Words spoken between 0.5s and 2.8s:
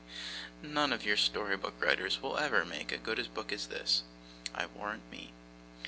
None of your storybook writers will ever